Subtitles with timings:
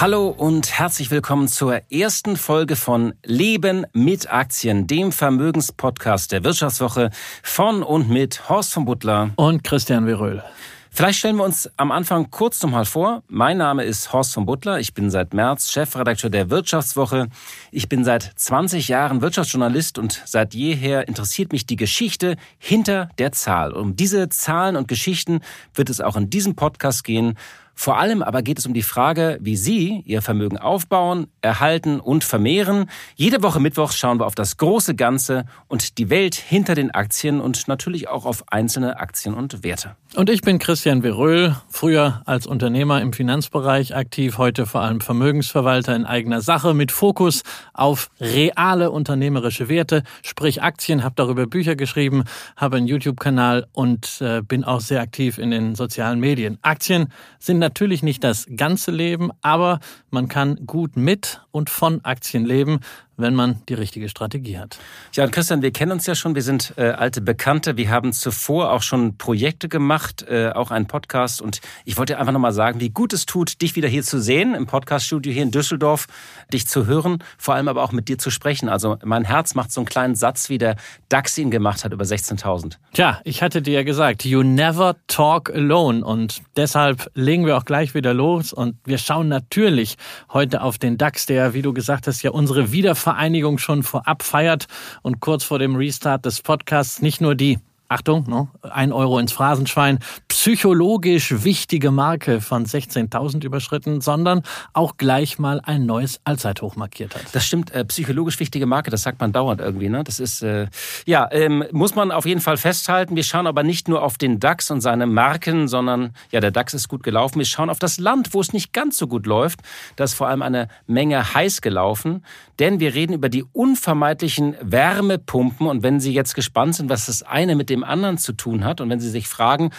[0.00, 7.10] Hallo und herzlich willkommen zur ersten Folge von Leben mit Aktien, dem Vermögenspodcast der Wirtschaftswoche
[7.42, 10.44] von und mit Horst von Butler und Christian Weröhl.
[10.92, 13.24] Vielleicht stellen wir uns am Anfang kurz nochmal vor.
[13.26, 14.78] Mein Name ist Horst von Butler.
[14.78, 17.26] Ich bin seit März Chefredakteur der Wirtschaftswoche.
[17.72, 23.32] Ich bin seit 20 Jahren Wirtschaftsjournalist und seit jeher interessiert mich die Geschichte hinter der
[23.32, 23.72] Zahl.
[23.72, 25.40] Um diese Zahlen und Geschichten
[25.74, 27.36] wird es auch in diesem Podcast gehen.
[27.80, 32.24] Vor allem aber geht es um die Frage, wie Sie Ihr Vermögen aufbauen, erhalten und
[32.24, 32.90] vermehren.
[33.14, 37.40] Jede Woche Mittwoch schauen wir auf das große Ganze und die Welt hinter den Aktien
[37.40, 39.94] und natürlich auch auf einzelne Aktien und Werte.
[40.16, 45.94] Und ich bin Christian Veröhl, früher als Unternehmer im Finanzbereich aktiv, heute vor allem Vermögensverwalter
[45.94, 47.42] in eigener Sache mit Fokus
[47.74, 52.24] auf reale unternehmerische Werte, sprich Aktien, habe darüber Bücher geschrieben,
[52.56, 56.58] habe einen YouTube-Kanal und äh, bin auch sehr aktiv in den sozialen Medien.
[56.62, 59.80] Aktien sind natürlich nicht das ganze Leben, aber
[60.10, 62.80] man kann gut mit und von Aktien leben
[63.18, 64.78] wenn man die richtige Strategie hat.
[65.12, 68.12] Ja, und Christian, wir kennen uns ja schon, wir sind äh, alte Bekannte, wir haben
[68.12, 72.80] zuvor auch schon Projekte gemacht, äh, auch einen Podcast und ich wollte einfach nochmal sagen,
[72.80, 76.06] wie gut es tut, dich wieder hier zu sehen, im Podcaststudio hier in Düsseldorf,
[76.52, 78.68] dich zu hören, vor allem aber auch mit dir zu sprechen.
[78.68, 80.76] Also mein Herz macht so einen kleinen Satz, wie der
[81.08, 82.74] DAX ihn gemacht hat über 16.000.
[82.92, 87.64] Tja, ich hatte dir ja gesagt, you never talk alone und deshalb legen wir auch
[87.64, 89.96] gleich wieder los und wir schauen natürlich
[90.32, 94.22] heute auf den DAX, der, wie du gesagt hast, ja unsere Wiedervereinigung Vereinigung schon vorab
[94.22, 94.66] feiert
[95.00, 97.58] und kurz vor dem Restart des Podcasts nicht nur die
[97.90, 104.42] Achtung, ne, ein Euro ins Phrasenschwein, psychologisch wichtige Marke von 16.000 überschritten, sondern
[104.74, 107.22] auch gleich mal ein neues Allzeithoch markiert hat.
[107.32, 109.88] Das stimmt, äh, psychologisch wichtige Marke, das sagt man dauernd irgendwie.
[109.88, 110.04] Ne?
[110.04, 110.66] Das ist, äh,
[111.06, 113.16] ja, ähm, muss man auf jeden Fall festhalten.
[113.16, 116.74] Wir schauen aber nicht nur auf den DAX und seine Marken, sondern, ja, der DAX
[116.74, 117.38] ist gut gelaufen.
[117.38, 119.60] Wir schauen auf das Land, wo es nicht ganz so gut läuft.
[119.96, 122.22] Da ist vor allem eine Menge heiß gelaufen,
[122.58, 127.22] denn wir reden über die unvermeidlichen Wärmepumpen und wenn Sie jetzt gespannt sind, was das
[127.22, 128.80] eine mit dem dem anderen zu tun hat.
[128.80, 129.70] Und wenn Sie sich fragen,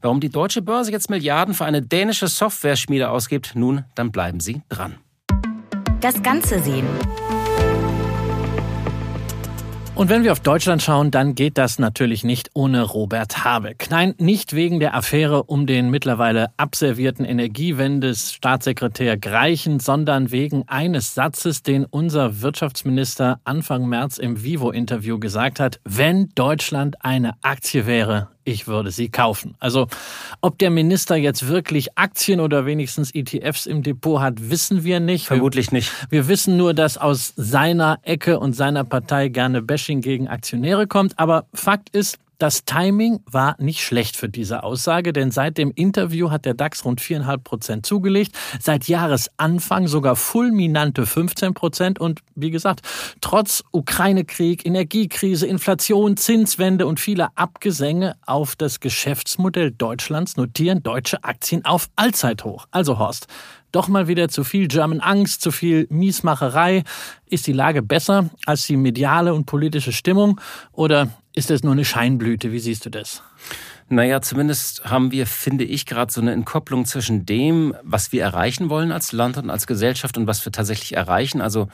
[0.00, 4.62] warum die deutsche Börse jetzt Milliarden für eine dänische Software-Schmiede ausgibt, nun, dann bleiben Sie
[4.68, 4.96] dran.
[6.00, 6.86] Das Ganze sehen.
[9.98, 13.88] Und wenn wir auf Deutschland schauen, dann geht das natürlich nicht ohne Robert Habeck.
[13.90, 21.64] Nein, nicht wegen der Affäre um den mittlerweile abservierten Energiewendestaatssekretär Greichen, sondern wegen eines Satzes,
[21.64, 28.66] den unser Wirtschaftsminister Anfang März im Vivo-Interview gesagt hat, wenn Deutschland eine Aktie wäre, ich
[28.66, 29.54] würde sie kaufen.
[29.58, 29.86] Also
[30.40, 35.26] ob der Minister jetzt wirklich Aktien oder wenigstens ETFs im Depot hat, wissen wir nicht.
[35.26, 35.92] Vermutlich nicht.
[36.10, 41.18] Wir wissen nur, dass aus seiner Ecke und seiner Partei gerne Bashing gegen Aktionäre kommt.
[41.18, 46.30] Aber Fakt ist, das Timing war nicht schlecht für diese Aussage, denn seit dem Interview
[46.30, 52.50] hat der DAX rund 4,5 Prozent zugelegt, seit Jahresanfang sogar fulminante 15 Prozent und wie
[52.50, 52.82] gesagt,
[53.20, 61.64] trotz Ukraine-Krieg, Energiekrise, Inflation, Zinswende und vieler Abgesänge auf das Geschäftsmodell Deutschlands notieren deutsche Aktien
[61.64, 62.66] auf Allzeithoch.
[62.70, 63.26] Also Horst,
[63.72, 66.84] doch mal wieder zu viel German Angst, zu viel Miesmacherei.
[67.26, 70.40] Ist die Lage besser als die mediale und politische Stimmung
[70.72, 72.50] oder ist das nur eine Scheinblüte?
[72.50, 73.22] Wie siehst du das?
[73.88, 78.68] Naja, zumindest haben wir, finde ich, gerade so eine Entkopplung zwischen dem, was wir erreichen
[78.68, 81.40] wollen als Land und als Gesellschaft und was wir tatsächlich erreichen.
[81.40, 81.68] Also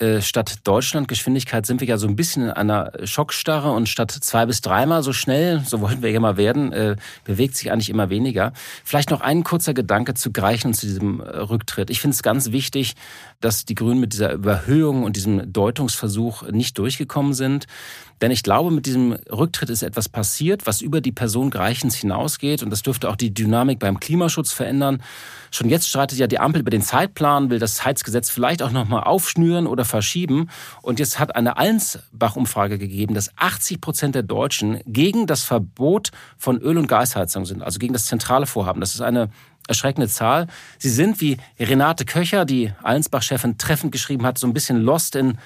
[0.00, 4.46] äh, statt Deutschlandgeschwindigkeit sind wir ja so ein bisschen in einer Schockstarre und statt zwei
[4.46, 8.10] bis dreimal so schnell, so wollten wir ja mal werden, äh, bewegt sich eigentlich immer
[8.10, 8.52] weniger.
[8.84, 11.90] Vielleicht noch ein kurzer Gedanke zu Greichen und zu diesem äh, Rücktritt.
[11.90, 12.94] Ich finde es ganz wichtig,
[13.40, 17.66] dass die Grünen mit dieser Überhöhung und diesem Deutungsversuch nicht durchgekommen sind.
[18.20, 22.62] Denn ich glaube, mit diesem Rücktritt ist etwas passiert, was über die Person Greichens hinausgeht.
[22.62, 25.02] Und das dürfte auch die Dynamik beim Klimaschutz verändern.
[25.50, 29.04] Schon jetzt streitet ja die Ampel über den Zeitplan, will das Heizgesetz vielleicht auch nochmal
[29.04, 30.48] aufschnüren oder verschieben.
[30.80, 36.58] Und jetzt hat eine Allensbach-Umfrage gegeben, dass 80 Prozent der Deutschen gegen das Verbot von
[36.58, 38.80] Öl- und Gasheizung sind, also gegen das zentrale Vorhaben.
[38.80, 39.28] Das ist eine
[39.68, 40.46] erschreckende Zahl.
[40.78, 45.38] Sie sind, wie Renate Köcher, die Allensbach-Chefin, treffend geschrieben hat, so ein bisschen lost in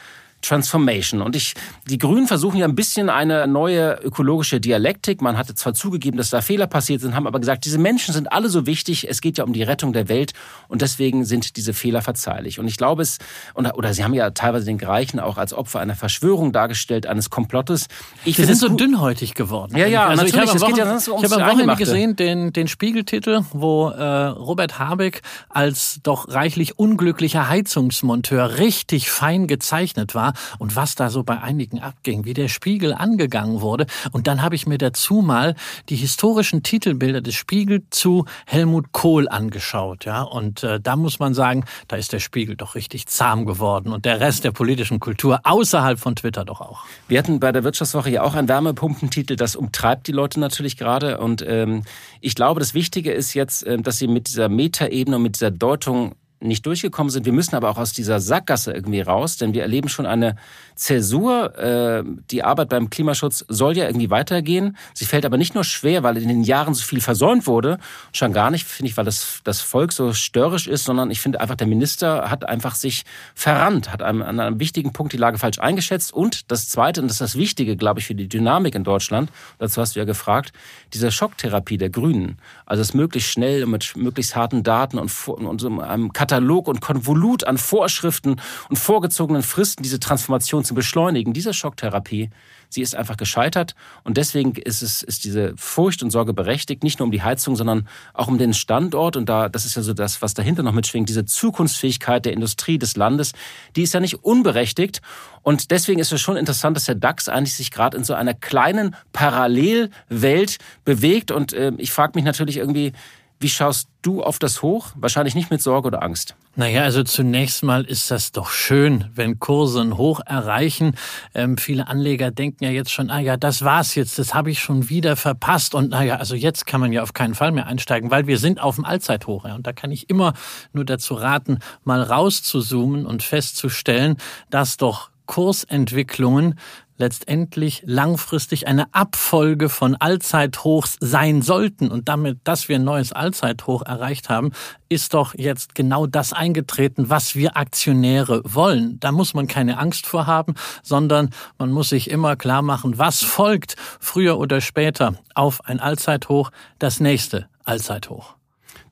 [0.42, 1.20] Transformation.
[1.20, 1.54] Und ich,
[1.86, 5.20] die Grünen versuchen ja ein bisschen eine neue ökologische Dialektik.
[5.20, 8.32] Man hatte zwar zugegeben, dass da Fehler passiert sind, haben aber gesagt, diese Menschen sind
[8.32, 9.08] alle so wichtig.
[9.08, 10.32] Es geht ja um die Rettung der Welt
[10.68, 12.60] und deswegen sind diese Fehler verzeihlich.
[12.60, 13.18] Und ich glaube es,
[13.54, 17.88] oder sie haben ja teilweise den Greichen auch als Opfer einer Verschwörung dargestellt, eines Komplottes.
[18.24, 19.76] Ich Sie sind so dünnhäutig geworden.
[19.76, 20.54] Ja, ja, also natürlich.
[20.54, 24.26] Ich habe am, Wochen, ja ich habe am Wochenende gesehen den, den Spiegeltitel, wo äh,
[24.26, 30.27] Robert Habeck als doch reichlich unglücklicher Heizungsmonteur richtig fein gezeichnet war
[30.58, 33.86] und was da so bei einigen abging, wie der Spiegel angegangen wurde.
[34.12, 35.54] Und dann habe ich mir dazu mal
[35.88, 40.04] die historischen Titelbilder des Spiegel zu Helmut Kohl angeschaut.
[40.04, 43.92] Ja, und äh, da muss man sagen, da ist der Spiegel doch richtig zahm geworden
[43.92, 46.84] und der Rest der politischen Kultur außerhalb von Twitter doch auch.
[47.08, 51.18] Wir hatten bei der Wirtschaftswoche ja auch einen Wärmepumpentitel, das umtreibt die Leute natürlich gerade.
[51.18, 51.84] Und ähm,
[52.20, 55.50] ich glaube, das Wichtige ist jetzt, äh, dass sie mit dieser Metaebene und mit dieser
[55.50, 57.26] Deutung nicht durchgekommen sind.
[57.26, 60.36] Wir müssen aber auch aus dieser Sackgasse irgendwie raus, denn wir erleben schon eine
[60.74, 61.58] Zäsur.
[61.58, 64.76] Äh, die Arbeit beim Klimaschutz soll ja irgendwie weitergehen.
[64.94, 67.78] Sie fällt aber nicht nur schwer, weil in den Jahren so viel versäumt wurde,
[68.12, 71.40] schon gar nicht, finde ich, weil das, das Volk so störrisch ist, sondern ich finde
[71.40, 73.04] einfach, der Minister hat einfach sich
[73.34, 76.12] verrannt, hat an einem wichtigen Punkt die Lage falsch eingeschätzt.
[76.12, 79.30] Und das Zweite, und das ist das Wichtige, glaube ich, für die Dynamik in Deutschland,
[79.58, 80.52] dazu hast du ja gefragt,
[80.94, 82.38] diese Schocktherapie der Grünen.
[82.66, 86.82] Also es möglichst schnell und mit möglichst harten Daten und, und so einem Katalog und
[86.82, 88.36] Konvolut an Vorschriften
[88.68, 91.32] und vorgezogenen Fristen diese Transformation zu beschleunigen.
[91.32, 92.28] Diese Schocktherapie,
[92.68, 93.74] sie ist einfach gescheitert.
[94.04, 97.56] Und deswegen ist es ist diese Furcht und Sorge berechtigt, nicht nur um die Heizung,
[97.56, 99.16] sondern auch um den Standort.
[99.16, 102.76] Und da das ist ja so das, was dahinter noch mitschwingt, diese Zukunftsfähigkeit der Industrie
[102.78, 103.32] des Landes,
[103.74, 105.00] die ist ja nicht unberechtigt.
[105.40, 108.34] Und deswegen ist es schon interessant, dass der DAX eigentlich sich gerade in so einer
[108.34, 111.30] kleinen Parallelwelt bewegt.
[111.30, 112.92] Und äh, ich frage mich natürlich irgendwie
[113.40, 114.88] wie schaust du auf das Hoch?
[114.96, 116.34] Wahrscheinlich nicht mit Sorge oder Angst.
[116.56, 120.96] Naja, also zunächst mal ist das doch schön, wenn Kurse ein Hoch erreichen.
[121.34, 124.58] Ähm, viele Anleger denken ja jetzt schon, ah ja, das war's jetzt, das habe ich
[124.58, 125.74] schon wieder verpasst.
[125.74, 128.60] Und naja, also jetzt kann man ja auf keinen Fall mehr einsteigen, weil wir sind
[128.60, 129.44] auf dem Allzeithoch.
[129.44, 129.54] Ja.
[129.54, 130.34] Und da kann ich immer
[130.72, 134.16] nur dazu raten, mal rauszuzoomen und festzustellen,
[134.50, 136.58] dass doch Kursentwicklungen
[136.98, 143.82] letztendlich langfristig eine Abfolge von Allzeithochs sein sollten und damit, dass wir ein neues Allzeithoch
[143.82, 144.52] erreicht haben,
[144.88, 148.98] ist doch jetzt genau das eingetreten, was wir Aktionäre wollen.
[149.00, 153.22] Da muss man keine Angst vor haben, sondern man muss sich immer klar machen, was
[153.22, 158.37] folgt früher oder später auf ein Allzeithoch, das nächste Allzeithoch.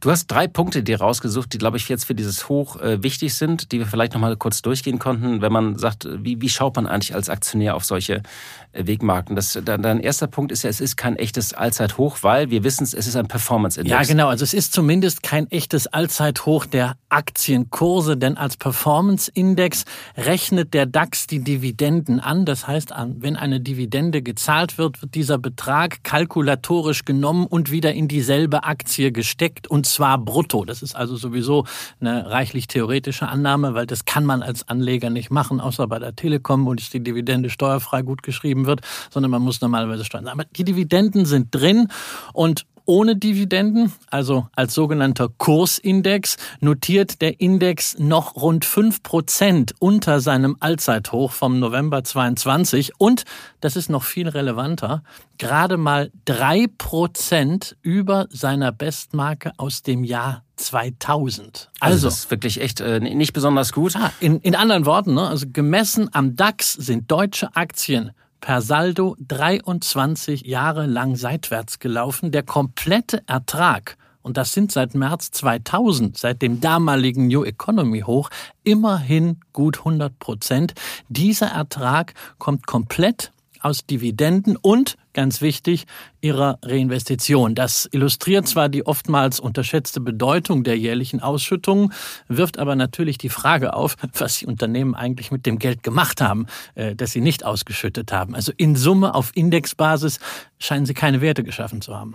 [0.07, 3.35] Du hast drei Punkte dir rausgesucht, die, glaube ich, jetzt für dieses Hoch äh, wichtig
[3.35, 6.77] sind, die wir vielleicht noch mal kurz durchgehen konnten, wenn man sagt, wie, wie schaut
[6.77, 8.23] man eigentlich als Aktionär auf solche
[8.71, 9.35] äh, Wegmarken?
[9.35, 12.95] Das, dein erster Punkt ist ja, es ist kein echtes Allzeithoch, weil wir wissen es,
[12.95, 13.91] es ist ein Performance-Index.
[13.91, 14.29] Ja, genau.
[14.29, 19.87] Also es ist zumindest kein echtes Allzeithoch der Aktienkurse, denn als Performance-Index
[20.17, 22.45] rechnet der DAX die Dividenden an.
[22.45, 28.07] Das heißt, wenn eine Dividende gezahlt wird, wird dieser Betrag kalkulatorisch genommen und wieder in
[28.07, 30.65] dieselbe Aktie gesteckt und zwar brutto.
[30.65, 31.65] Das ist also sowieso
[32.01, 36.15] eine reichlich theoretische Annahme, weil das kann man als Anleger nicht machen, außer bei der
[36.15, 40.29] Telekom, wo die Dividende steuerfrei gut geschrieben wird, sondern man muss normalerweise steuern.
[40.29, 41.89] Aber die Dividenden sind drin
[42.35, 50.21] und ohne Dividenden, also als sogenannter Kursindex, notiert der Index noch rund fünf Prozent unter
[50.21, 53.25] seinem Allzeithoch vom November 22 und,
[53.61, 55.03] das ist noch viel relevanter,
[55.39, 61.71] gerade mal drei Prozent über seiner Bestmarke aus dem Jahr 2000.
[61.81, 63.95] Also, also das ist wirklich echt äh, nicht besonders gut.
[63.97, 69.17] Ah, in, in anderen Worten, ne, also gemessen am DAX sind deutsche Aktien per Saldo
[69.27, 72.33] 23 Jahre lang seitwärts gelaufen.
[72.33, 78.31] Der komplette Ertrag, und das sind seit März 2000, seit dem damaligen New Economy Hoch,
[78.65, 80.75] immerhin gut 100 Prozent.
[81.09, 83.33] Dieser Ertrag kommt komplett
[83.63, 85.87] aus Dividenden und, ganz wichtig,
[86.21, 87.55] ihrer Reinvestition.
[87.55, 91.93] Das illustriert zwar die oftmals unterschätzte Bedeutung der jährlichen Ausschüttungen,
[92.29, 96.47] wirft aber natürlich die Frage auf, was die Unternehmen eigentlich mit dem Geld gemacht haben,
[96.75, 98.35] äh, das sie nicht ausgeschüttet haben.
[98.35, 100.19] Also in Summe auf Indexbasis
[100.59, 102.15] scheinen sie keine Werte geschaffen zu haben.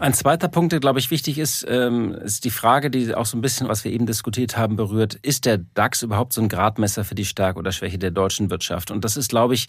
[0.00, 3.36] Ein zweiter Punkt, der, glaube ich, wichtig ist, ähm, ist die Frage, die auch so
[3.36, 5.16] ein bisschen, was wir eben diskutiert haben, berührt.
[5.16, 8.90] Ist der DAX überhaupt so ein Gradmesser für die Stärke oder Schwäche der deutschen Wirtschaft?
[8.90, 9.66] Und das ist, glaube ich,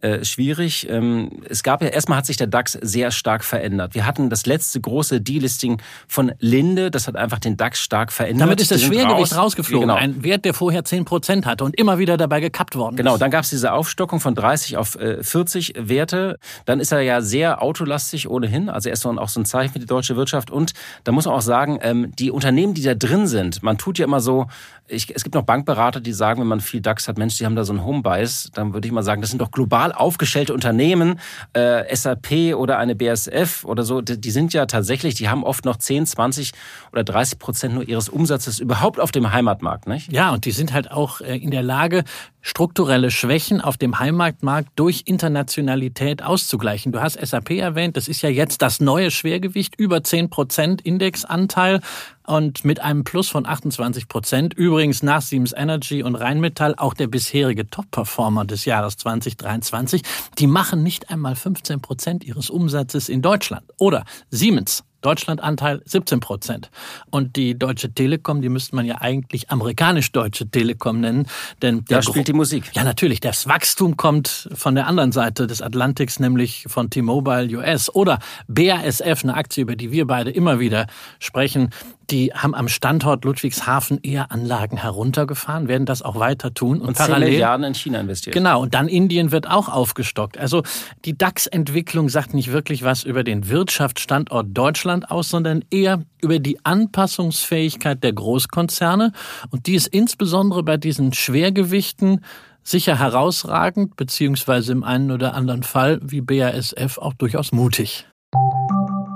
[0.00, 0.88] äh, schwierig.
[0.88, 3.94] Ähm, es gab ja, erstmal hat sich der DAX sehr stark verändert.
[3.94, 8.46] Wir hatten das letzte große Delisting von Linde, das hat einfach den DAX stark verändert.
[8.46, 9.36] Damit ist das Schwergewicht raus.
[9.36, 9.98] rausgeflogen, genau.
[9.98, 12.98] ein Wert, der vorher 10 Prozent hatte und immer wieder dabei gekappt worden ist.
[12.98, 16.38] Genau, dann gab es diese Aufstockung von 30 auf äh, 40 Werte.
[16.64, 19.78] Dann ist er ja sehr autolastig ohnehin, also er ist auch so ein Zeichen für
[19.78, 20.50] die deutsche Wirtschaft.
[20.50, 20.72] Und
[21.04, 24.04] da muss man auch sagen, ähm, die Unternehmen, die da drin sind, man tut ja
[24.04, 24.46] immer so,
[24.88, 27.56] ich, es gibt noch Bankberater, die sagen, wenn man viel DAX hat, Mensch, die haben
[27.56, 29.50] da so einen Homebias, dann würde ich mal sagen, das sind doch
[29.88, 31.20] global aufgestellte Unternehmen,
[31.52, 35.64] äh, SAP oder eine BSF oder so, die, die, sind ja tatsächlich, die haben oft
[35.64, 36.52] noch 10, 20
[36.92, 40.12] oder 30 Prozent nur ihres Umsatzes überhaupt auf dem Heimatmarkt, nicht?
[40.12, 42.04] Ja, und die sind halt auch äh, in der Lage,
[42.40, 46.92] strukturelle Schwächen auf dem Heimatmarkt durch Internationalität auszugleichen.
[46.92, 51.80] Du hast SAP erwähnt, das ist ja jetzt das neue Schwergewicht, über 10 Prozent Indexanteil
[52.26, 54.54] und mit einem Plus von 28 Prozent.
[54.54, 60.02] Übrigens nach Siemens Energy und Rheinmetall auch der bisherige Top-Performer des Jahres 2023.
[60.38, 63.64] Die machen nicht einmal 15 Prozent ihres Umsatzes in Deutschland.
[63.78, 66.70] Oder Siemens Deutschlandanteil 17 Prozent.
[67.10, 71.26] Und die Deutsche Telekom, die müsste man ja eigentlich amerikanisch-Deutsche Telekom nennen.
[71.62, 72.64] Denn da spielt die Musik.
[72.74, 73.20] Ja, natürlich.
[73.20, 79.22] Das Wachstum kommt von der anderen Seite des Atlantiks, nämlich von T-Mobile US oder BASF,
[79.22, 80.86] eine Aktie, über die wir beide immer wieder
[81.18, 81.70] sprechen
[82.10, 86.80] die haben am Standort Ludwigshafen eher Anlagen heruntergefahren, werden das auch weiter tun.
[86.80, 88.34] Und, und parallel Milliarden in China investiert.
[88.34, 90.38] Genau, und dann Indien wird auch aufgestockt.
[90.38, 90.62] Also
[91.04, 96.64] die DAX-Entwicklung sagt nicht wirklich was über den Wirtschaftsstandort Deutschland aus, sondern eher über die
[96.64, 99.12] Anpassungsfähigkeit der Großkonzerne.
[99.50, 102.24] Und die ist insbesondere bei diesen Schwergewichten
[102.62, 108.06] sicher herausragend, beziehungsweise im einen oder anderen Fall wie BASF auch durchaus mutig.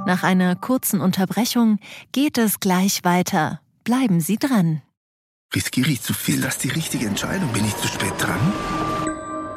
[0.05, 1.79] Nach einer kurzen Unterbrechung
[2.11, 3.61] geht es gleich weiter.
[3.85, 4.83] Bleiben Sie dran.
[5.55, 6.41] Riskiere ich zu viel?
[6.41, 7.53] Das ist die richtige Entscheidung.
[7.53, 8.41] Bin ich zu spät dran?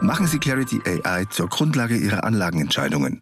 [0.02, 3.22] Machen Sie Clarity AI zur Grundlage Ihrer Anlagenentscheidungen.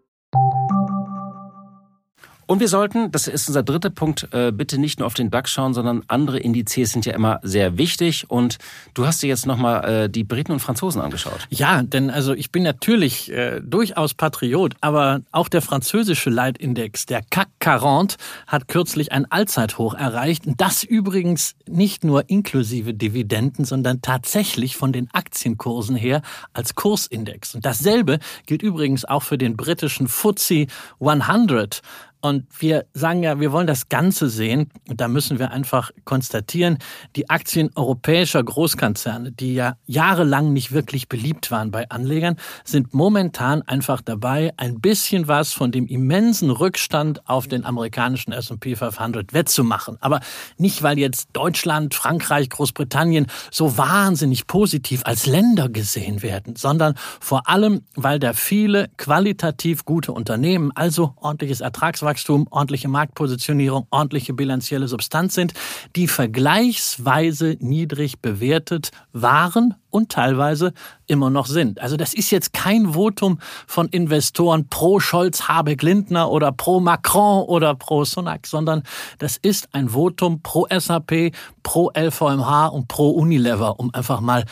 [2.51, 5.51] Und wir sollten, das ist unser dritter Punkt, äh, bitte nicht nur auf den DAX
[5.51, 8.29] schauen, sondern andere Indizes sind ja immer sehr wichtig.
[8.29, 8.57] Und
[8.93, 11.47] du hast dir jetzt nochmal äh, die Briten und Franzosen angeschaut.
[11.49, 17.21] Ja, denn also ich bin natürlich äh, durchaus Patriot, aber auch der französische Leitindex, der
[17.21, 20.43] CAC 40, hat kürzlich ein Allzeithoch erreicht.
[20.57, 27.55] Das übrigens nicht nur inklusive Dividenden, sondern tatsächlich von den Aktienkursen her als Kursindex.
[27.55, 30.67] Und dasselbe gilt übrigens auch für den britischen FTSE
[30.99, 31.81] 100.
[32.21, 34.69] Und wir sagen ja, wir wollen das Ganze sehen.
[34.87, 36.77] Und da müssen wir einfach konstatieren,
[37.15, 43.63] die Aktien europäischer Großkonzerne, die ja jahrelang nicht wirklich beliebt waren bei Anlegern, sind momentan
[43.63, 49.97] einfach dabei, ein bisschen was von dem immensen Rückstand auf den amerikanischen S&P 500 wettzumachen.
[49.99, 50.19] Aber
[50.57, 57.49] nicht, weil jetzt Deutschland, Frankreich, Großbritannien so wahnsinnig positiv als Länder gesehen werden, sondern vor
[57.49, 64.89] allem, weil da viele qualitativ gute Unternehmen, also ordentliches Ertragswachstum, Wachstum, ordentliche Marktpositionierung, ordentliche bilanzielle
[64.89, 65.53] Substanz sind,
[65.95, 70.73] die vergleichsweise niedrig bewertet waren und teilweise
[71.07, 71.79] immer noch sind.
[71.79, 77.45] Also das ist jetzt kein Votum von Investoren pro Scholz, Habeck, Lindner oder pro Macron
[77.45, 78.83] oder pro Sunak, sondern
[79.19, 81.31] das ist ein Votum pro SAP,
[81.63, 84.43] pro LVMH und pro Unilever, um einfach mal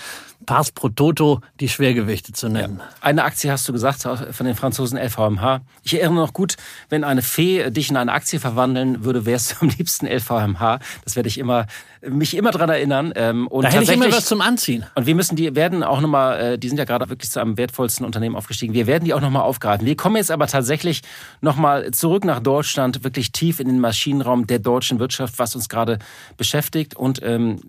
[0.50, 2.77] Pars pro Toto die Schwergewichte zu nennen.
[2.79, 2.89] Ja.
[3.01, 5.62] Eine Aktie hast du gesagt von den Franzosen LVMH.
[5.84, 6.56] Ich erinnere noch gut,
[6.89, 10.79] wenn eine Fee dich in eine Aktie verwandeln würde, wärst du am liebsten LVMH.
[11.03, 11.68] Das werde ich immer
[12.01, 13.12] mich immer dran erinnern.
[13.15, 14.86] Ähm, und da hätte ich immer was zum Anziehen.
[14.96, 17.58] Und wir müssen die werden auch nochmal, äh, die sind ja gerade wirklich zu einem
[17.58, 18.74] wertvollsten Unternehmen aufgestiegen.
[18.74, 19.86] Wir werden die auch nochmal aufgreifen.
[19.86, 21.01] Wir kommen jetzt aber tatsächlich
[21.41, 26.00] nochmal zurück nach Deutschland, wirklich tief in den Maschinenraum der deutschen Wirtschaft, was uns gerade
[26.38, 26.96] beschäftigt.
[26.96, 27.60] Und ähm,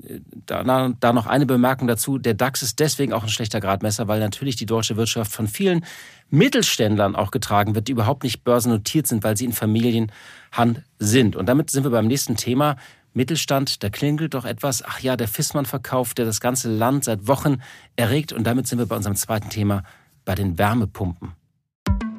[0.47, 2.19] da, da noch eine Bemerkung dazu.
[2.19, 5.85] Der DAX ist deswegen auch ein schlechter Gradmesser, weil natürlich die deutsche Wirtschaft von vielen
[6.29, 11.37] Mittelständlern auch getragen wird, die überhaupt nicht börsennotiert sind, weil sie in Familienhand sind.
[11.37, 12.77] Und damit sind wir beim nächsten Thema.
[13.13, 14.85] Mittelstand, da klingelt doch etwas.
[14.85, 17.59] Ach ja, der Fissmann-Verkauf, der das ganze Land seit Wochen
[17.97, 18.33] erregt.
[18.33, 19.83] Und damit sind wir bei unserem zweiten Thema,
[20.25, 21.33] bei den Wärmepumpen.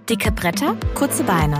[0.09, 1.57] Dicke Bretter, kurze Beine.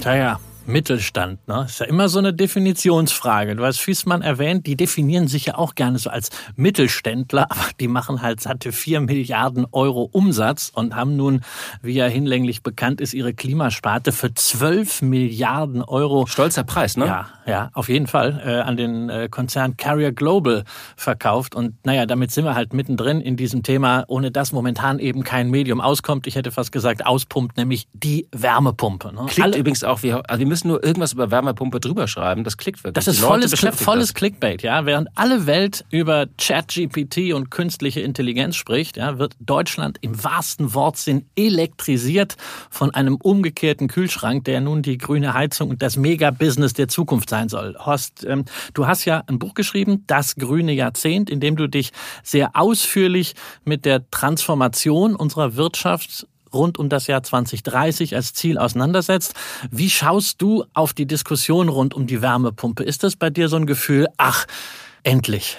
[0.00, 1.64] Tja, ja, Mittelstand, ne?
[1.66, 3.56] Ist ja immer so eine Definitionsfrage.
[3.56, 7.88] Du hast Fiesmann erwähnt, die definieren sich ja auch gerne so als Mittelständler, aber die
[7.88, 11.40] machen halt satte vier Milliarden Euro Umsatz und haben nun,
[11.82, 16.26] wie ja hinlänglich bekannt ist, ihre Klimasparte für zwölf Milliarden Euro.
[16.26, 17.06] Stolzer Preis, ne?
[17.06, 20.64] Ja, ja, auf jeden Fall äh, an den äh, Konzern Carrier Global
[20.96, 21.54] verkauft.
[21.54, 25.50] Und naja, damit sind wir halt mittendrin in diesem Thema, ohne dass momentan eben kein
[25.50, 26.26] Medium auskommt.
[26.26, 29.14] Ich hätte fast gesagt, auspumpt, nämlich die Wärmepumpe.
[29.14, 29.24] Ne?
[29.28, 32.56] Klickt Alle, übrigens auch, wir, also wir müssen nur irgendwas über Wärmepumpe drüber schreiben, das
[32.56, 33.04] klickt wirklich.
[33.04, 34.86] Das ist volles, volles Clickbait, ja.
[34.86, 41.26] Während alle Welt über ChatGPT und künstliche Intelligenz spricht, ja, wird Deutschland im wahrsten Wortsinn
[41.36, 42.36] elektrisiert
[42.70, 47.48] von einem umgekehrten Kühlschrank, der nun die grüne Heizung und das Mega-Business der Zukunft sein
[47.48, 47.76] soll.
[47.78, 51.90] Horst, ähm, du hast ja ein Buch geschrieben, Das grüne Jahrzehnt, in dem du dich
[52.22, 53.34] sehr ausführlich
[53.64, 59.34] mit der Transformation unserer Wirtschaft rund um das Jahr 2030 als Ziel auseinandersetzt.
[59.70, 62.82] Wie schaust du auf die Diskussion rund um die Wärmepumpe?
[62.82, 64.46] Ist das bei dir so ein Gefühl, ach,
[65.02, 65.58] endlich?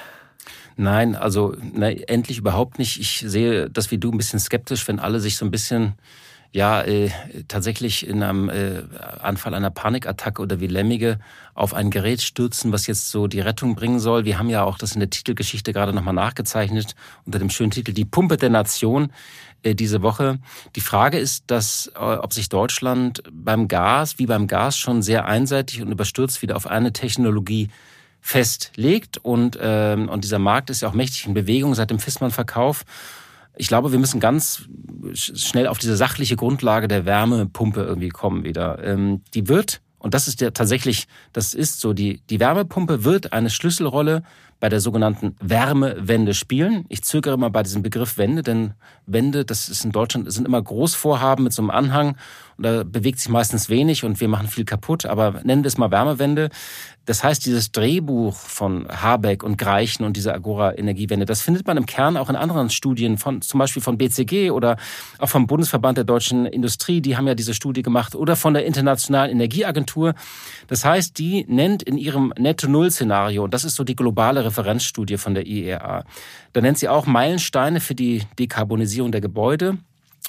[0.75, 2.99] Nein, also ne, endlich überhaupt nicht.
[2.99, 5.95] Ich sehe das wie du ein bisschen skeptisch, wenn alle sich so ein bisschen
[6.51, 7.11] ja äh,
[7.47, 8.83] tatsächlich in einem äh,
[9.21, 11.19] Anfall einer Panikattacke oder wie Lemmige
[11.53, 14.25] auf ein Gerät stürzen, was jetzt so die Rettung bringen soll.
[14.25, 17.93] Wir haben ja auch das in der Titelgeschichte gerade nochmal nachgezeichnet unter dem schönen Titel
[17.93, 19.11] Die Pumpe der Nation
[19.61, 20.39] äh, diese Woche.
[20.75, 25.25] Die Frage ist, dass, äh, ob sich Deutschland beim Gas wie beim Gas schon sehr
[25.25, 27.69] einseitig und überstürzt wieder auf eine Technologie
[28.21, 32.83] festlegt und, ähm, und dieser Markt ist ja auch mächtig in Bewegung seit dem Fissmann-Verkauf
[33.59, 34.69] ich glaube, wir müssen ganz
[35.13, 38.81] schnell auf diese sachliche Grundlage der Wärmepumpe irgendwie kommen wieder.
[38.81, 43.33] Ähm, die wird, und das ist ja tatsächlich, das ist so, die, die Wärmepumpe wird
[43.33, 44.23] eine Schlüsselrolle
[44.61, 46.85] bei der sogenannten Wärmewende spielen.
[46.87, 48.75] Ich zögere immer bei diesem Begriff Wende, denn
[49.05, 52.15] Wende, das ist in Deutschland, sind immer Großvorhaben mit so einem Anhang
[52.59, 55.91] da bewegt sich meistens wenig und wir machen viel kaputt, aber nennen wir es mal
[55.91, 56.49] Wärmewende.
[57.05, 61.87] Das heißt, dieses Drehbuch von Habeck und Greichen und diese Agora-Energiewende, das findet man im
[61.87, 64.77] Kern auch in anderen Studien, von, zum Beispiel von BCG oder
[65.17, 68.65] auch vom Bundesverband der deutschen Industrie, die haben ja diese Studie gemacht, oder von der
[68.65, 70.13] Internationalen Energieagentur.
[70.67, 75.33] Das heißt, die nennt in ihrem Netto-Null-Szenario, und das ist so die globale Referenzstudie von
[75.33, 76.03] der IEA,
[76.53, 79.77] da nennt sie auch Meilensteine für die Dekarbonisierung der Gebäude.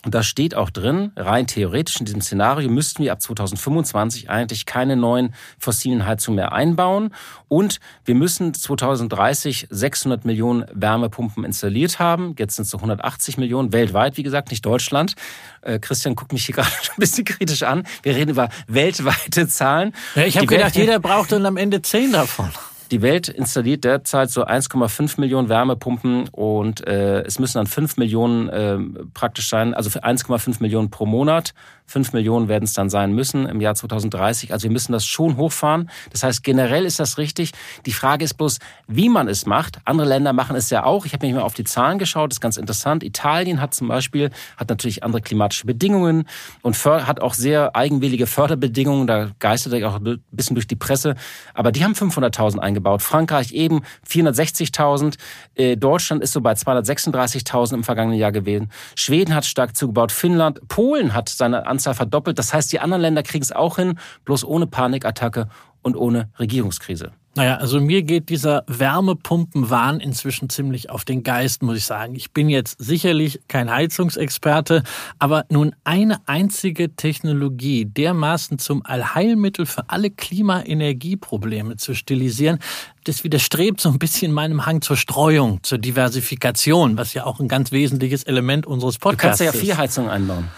[0.05, 4.65] Und da steht auch drin, rein theoretisch in diesem Szenario müssten wir ab 2025 eigentlich
[4.65, 7.15] keine neuen fossilen Heizungen mehr einbauen.
[7.49, 12.35] Und wir müssen 2030 600 Millionen Wärmepumpen installiert haben.
[12.39, 15.17] Jetzt sind es so 180 Millionen weltweit, wie gesagt, nicht Deutschland.
[15.61, 17.87] Äh, Christian guckt mich hier gerade ein bisschen kritisch an.
[18.03, 19.93] Wir reden über weltweite Zahlen.
[20.15, 22.51] Ja, ich habe gedacht, jeder braucht dann am Ende zehn davon.
[22.91, 28.49] Die Welt installiert derzeit so 1,5 Millionen Wärmepumpen und äh, es müssen dann 5 Millionen
[28.49, 28.79] äh,
[29.15, 31.55] praktisch sein, also 1,5 Millionen pro Monat.
[31.91, 34.53] 5 Millionen werden es dann sein müssen im Jahr 2030.
[34.53, 35.91] Also wir müssen das schon hochfahren.
[36.13, 37.51] Das heißt, generell ist das richtig.
[37.85, 39.79] Die Frage ist bloß, wie man es macht.
[39.87, 41.05] Andere Länder machen es ja auch.
[41.05, 42.31] Ich habe mich mal auf die Zahlen geschaut.
[42.31, 43.03] Das ist ganz interessant.
[43.03, 46.29] Italien hat zum Beispiel, hat natürlich andere klimatische Bedingungen
[46.63, 49.09] und hat auch sehr eigenwillige Förderbedingungen.
[49.09, 51.17] Da geistert er auch ein bisschen durch die Presse.
[51.55, 53.03] Aber die haben 500.000 eingebaut.
[53.03, 55.17] Frankreich eben 460.000.
[55.57, 58.71] Äh, Deutschland ist so bei 236.000 im vergangenen Jahr gewesen.
[58.95, 60.13] Schweden hat stark zugebaut.
[60.13, 62.39] Finnland, Polen hat seine Anzahl Anzahl verdoppelt.
[62.39, 65.49] Das heißt, die anderen Länder kriegen es auch hin, bloß ohne Panikattacke
[65.83, 67.13] und ohne Regierungskrise.
[67.37, 72.17] Naja, also mir geht dieser Wärmepumpenwahn inzwischen ziemlich auf den Geist, muss ich sagen.
[72.17, 74.83] Ich bin jetzt sicherlich kein Heizungsexperte,
[75.21, 82.59] aber nun eine einzige Technologie dermaßen zum Allheilmittel für alle Klimaenergieprobleme zu stilisieren,
[83.05, 87.49] das widerstrebt so ein bisschen meinem Hang zur Streuung, zur Diversifikation, was ja auch ein
[87.49, 89.47] ganz wesentliches Element unseres Podcasts ist.
[89.47, 90.49] Du kannst ja vier Heizungen einbauen.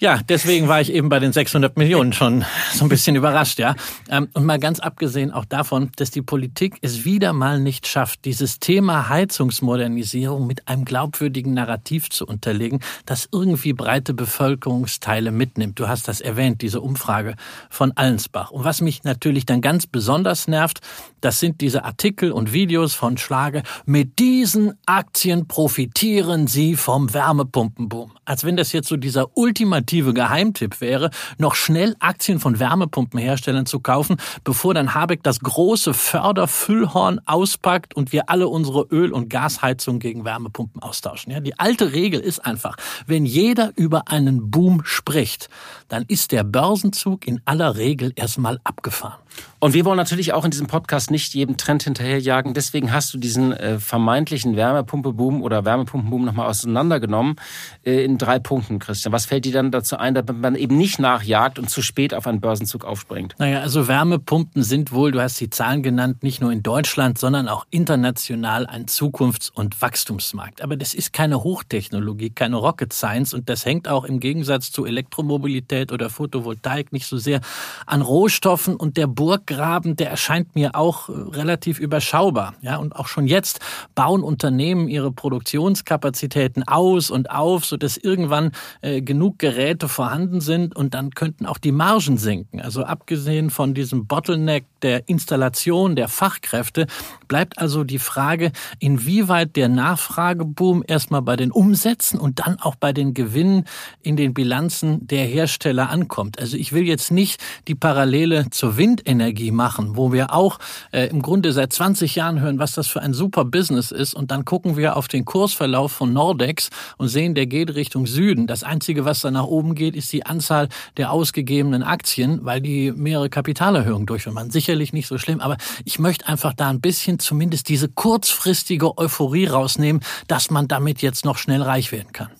[0.00, 3.74] Ja, deswegen war ich eben bei den 600 Millionen schon so ein bisschen überrascht, ja.
[4.08, 8.24] Ähm, und mal ganz abgesehen auch davon, dass die Politik es wieder mal nicht schafft,
[8.24, 15.80] dieses Thema Heizungsmodernisierung mit einem glaubwürdigen Narrativ zu unterlegen, das irgendwie breite Bevölkerungsteile mitnimmt.
[15.80, 17.34] Du hast das erwähnt, diese Umfrage
[17.68, 18.52] von Allensbach.
[18.52, 20.78] Und was mich natürlich dann ganz besonders nervt,
[21.20, 23.62] das sind diese Artikel und Videos von Schlage.
[23.86, 28.12] Mit diesen Aktien profitieren Sie vom Wärmepumpenboom.
[28.24, 33.80] Als wenn das jetzt so dieser ultimative Geheimtipp wäre, noch schnell Aktien von Wärmepumpenherstellern zu
[33.80, 39.98] kaufen, bevor dann Habeck das große Förderfüllhorn auspackt und wir alle unsere Öl- und Gasheizung
[39.98, 41.32] gegen Wärmepumpen austauschen.
[41.32, 42.76] Ja, die alte Regel ist einfach,
[43.06, 45.48] wenn jeder über einen Boom spricht,
[45.88, 49.18] dann ist der Börsenzug in aller Regel erstmal abgefahren.
[49.60, 52.54] Und wir wollen natürlich auch in diesem Podcast nicht jedem Trend hinterherjagen.
[52.54, 57.36] Deswegen hast du diesen äh, vermeintlichen Wärmepumpeboom oder Wärmepumpenboom nochmal auseinandergenommen
[57.84, 59.12] äh, in drei Punkten, Christian.
[59.12, 62.26] Was fällt dir dann dazu ein, damit man eben nicht nachjagt und zu spät auf
[62.26, 63.34] einen Börsenzug aufspringt?
[63.38, 67.48] Naja, also Wärmepumpen sind wohl, du hast die Zahlen genannt, nicht nur in Deutschland, sondern
[67.48, 70.62] auch international ein Zukunfts- und Wachstumsmarkt.
[70.62, 74.84] Aber das ist keine Hochtechnologie, keine Rocket Science und das hängt auch im Gegensatz zu
[74.84, 77.40] Elektromobilität oder Photovoltaik nicht so sehr
[77.86, 82.54] an Rohstoffen und der Burggraben, der erscheint mir auch äh, relativ überschaubar.
[82.60, 83.60] Ja, und auch schon jetzt
[83.94, 90.94] bauen Unternehmen ihre Produktionskapazitäten aus und auf, sodass irgendwann äh, genug Geräte vorhanden sind und
[90.94, 92.60] dann könnten auch die Margen sinken.
[92.60, 96.86] Also abgesehen von diesem Bottleneck der Installation der Fachkräfte
[97.28, 102.92] bleibt also die Frage, inwieweit der Nachfrageboom erstmal bei den Umsätzen und dann auch bei
[102.92, 103.64] den Gewinnen
[104.02, 106.38] in den Bilanzen der Hersteller ankommt.
[106.38, 110.58] Also ich will jetzt nicht die Parallele zur Windenergie machen, wo wir auch
[110.92, 114.30] äh, im Grunde seit 20 Jahren hören, was das für ein super Business ist und
[114.30, 118.46] dann gucken wir auf den Kursverlauf von Nordex und sehen, der geht Richtung Süden.
[118.46, 122.92] Das Einzige, was da nach oben geht, ist die Anzahl der ausgegebenen Aktien, weil die
[122.92, 124.34] mehrere Kapitalerhöhungen durchführen.
[124.34, 128.96] Man sicherlich nicht so schlimm, aber ich möchte einfach da ein bisschen zumindest diese kurzfristige
[128.98, 132.30] Euphorie rausnehmen, dass man damit jetzt noch schnell reich werden kann.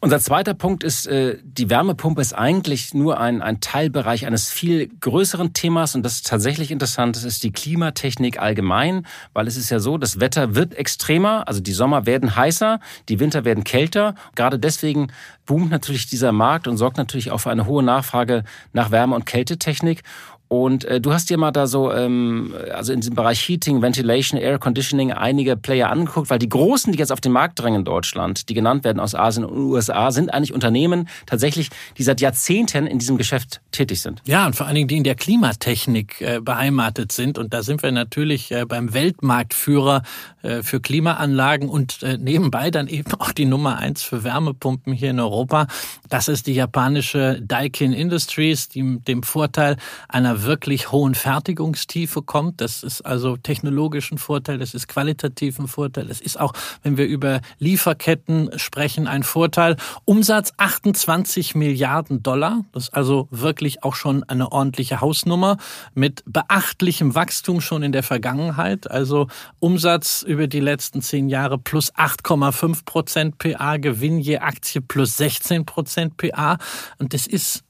[0.00, 4.88] Unser zweiter Punkt ist, äh, die Wärmepumpe ist eigentlich nur ein, ein Teilbereich eines viel
[5.00, 9.70] größeren Themas und das ist tatsächlich interessant, das ist die Klimatechnik allgemein, weil es ist
[9.70, 12.78] ja so, das Wetter wird extremer, also die Sommer werden heißer,
[13.08, 14.14] die Winter werden kälter.
[14.34, 15.08] Gerade deswegen
[15.46, 19.24] boomt natürlich dieser Markt und sorgt natürlich auch für eine hohe Nachfrage nach Wärme- und
[19.24, 20.02] Kältetechnik.
[20.48, 24.40] Und äh, du hast dir mal da so, ähm, also in diesem Bereich Heating, Ventilation,
[24.40, 27.84] Air Conditioning einige Player angeguckt, weil die großen, die jetzt auf den Markt drängen in
[27.84, 32.86] Deutschland, die genannt werden aus Asien und USA, sind eigentlich Unternehmen tatsächlich, die seit Jahrzehnten
[32.86, 34.22] in diesem Geschäft tätig sind.
[34.26, 37.38] Ja, und vor allen Dingen, die in der Klimatechnik äh, beheimatet sind.
[37.38, 40.02] Und da sind wir natürlich äh, beim Weltmarktführer
[40.42, 45.10] äh, für Klimaanlagen und äh, nebenbei dann eben auch die Nummer eins für Wärmepumpen hier
[45.10, 45.66] in Europa.
[46.08, 49.76] Das ist die japanische Daikin Industries, die dem Vorteil
[50.08, 52.60] einer wirklich hohen Fertigungstiefe kommt.
[52.60, 56.06] Das ist also technologischen Vorteil, das ist qualitativen Vorteil.
[56.06, 59.76] Das ist auch, wenn wir über Lieferketten sprechen, ein Vorteil.
[60.04, 62.64] Umsatz 28 Milliarden Dollar.
[62.72, 65.56] Das ist also wirklich auch schon eine ordentliche Hausnummer
[65.94, 68.90] mit beachtlichem Wachstum schon in der Vergangenheit.
[68.90, 75.16] Also Umsatz über die letzten zehn Jahre plus 8,5 Prozent PA, Gewinn je Aktie plus
[75.16, 76.58] 16 Prozent PA.
[76.98, 77.65] Und das ist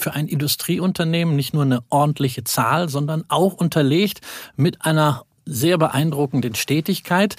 [0.00, 4.20] für ein Industrieunternehmen nicht nur eine ordentliche Zahl, sondern auch unterlegt
[4.56, 7.36] mit einer sehr beeindruckenden Stetigkeit.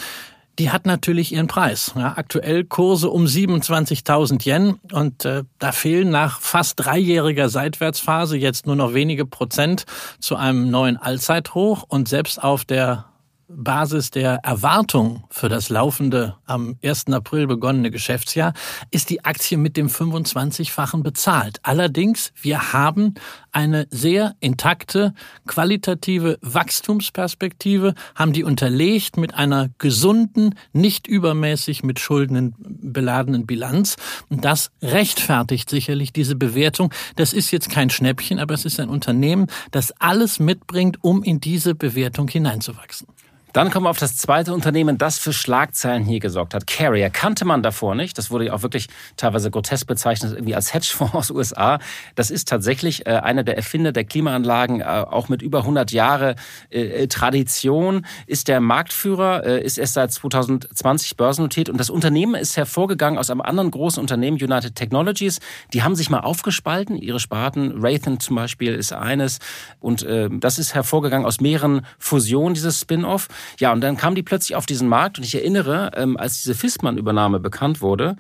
[0.60, 1.94] Die hat natürlich ihren Preis.
[1.96, 8.68] Ja, aktuell Kurse um 27.000 Yen und äh, da fehlen nach fast dreijähriger Seitwärtsphase jetzt
[8.68, 9.86] nur noch wenige Prozent
[10.20, 13.06] zu einem neuen Allzeithoch und selbst auf der
[13.56, 17.08] Basis der Erwartung für das laufende am 1.
[17.08, 18.54] April begonnene Geschäftsjahr
[18.92, 21.60] ist die Aktie mit dem 25-fachen bezahlt.
[21.64, 23.16] Allerdings, wir haben
[23.52, 25.14] eine sehr intakte,
[25.46, 33.98] qualitative Wachstumsperspektive, haben die unterlegt mit einer gesunden, nicht übermäßig mit Schulden beladenen Bilanz.
[34.30, 36.94] Und das rechtfertigt sicherlich diese Bewertung.
[37.16, 41.40] Das ist jetzt kein Schnäppchen, aber es ist ein Unternehmen, das alles mitbringt, um in
[41.40, 43.08] diese Bewertung hineinzuwachsen.
[43.54, 46.68] Dann kommen wir auf das zweite Unternehmen, das für Schlagzeilen hier gesorgt hat.
[46.68, 48.18] Carrier kannte man davor nicht.
[48.18, 48.88] Das wurde ja auch wirklich
[49.18, 51.80] teilweise grotesk bezeichnet, irgendwie als Hedgefonds aus USA.
[52.16, 56.36] Das ist tatsächlich äh, einer der Erfinder der Klimaanlagen, äh, auch mit über 100 Jahre
[56.70, 62.56] äh, Tradition, ist der Marktführer, äh, ist erst seit 2020 börsennotiert und das Unternehmen ist
[62.56, 65.40] hervorgegangen aus einem anderen großen Unternehmen, United Technologies.
[65.74, 69.40] Die haben sich mal aufgespalten, ihre Sparten, Raytheon zum Beispiel ist eines
[69.80, 73.28] und äh, das ist hervorgegangen aus mehreren Fusionen, dieses Spin-off.
[73.60, 76.56] Ja, und dann kam die plötzlich auf diesen Markt und ich erinnere, ähm, als diese
[76.56, 78.16] Fissmann-Übernahme bekannt wurde,